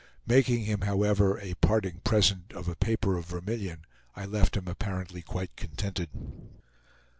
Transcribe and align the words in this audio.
Making 0.25 0.61
him, 0.63 0.81
however, 0.81 1.39
a 1.39 1.53
parting 1.53 2.01
present 2.03 2.53
of 2.53 2.67
a 2.67 2.75
paper 2.75 3.17
of 3.17 3.27
vermilion, 3.27 3.85
I 4.15 4.25
left 4.25 4.57
him 4.57 4.67
apparently 4.67 5.21
quite 5.21 5.55
contented. 5.55 6.09